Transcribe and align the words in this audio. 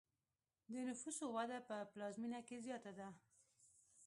د 0.71 0.73
نفوسو 0.87 1.25
وده 1.35 1.59
په 1.67 1.75
پلازمینه 1.91 2.39
کې 2.47 2.57
زیاته 2.65 2.91
ده. 2.97 3.07